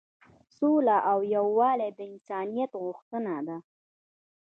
[0.57, 3.57] سوله او یووالی د انسانیت غوښتنه ده.